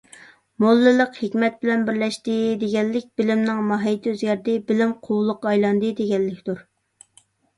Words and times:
«موللا»لىق 0.63 1.17
«ھېكمەت» 1.23 1.57
بىلەن 1.65 1.83
بىرلەشتى، 1.89 2.37
دېگەنلىك 2.63 3.05
بىلىمنىڭ 3.21 3.61
ماھىيتى 3.71 4.13
ئۆزگەردى، 4.13 4.55
بىلىم 4.71 4.95
قۇۋلۇققا 5.09 5.51
ئايلاندى 5.51 5.93
دېگەنلىكتۇر. 6.03 6.65